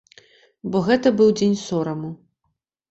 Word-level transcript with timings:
Бо 0.75 0.81
гэта 0.89 1.07
быў 1.21 1.29
дзень 1.41 1.57
сораму. 1.67 2.11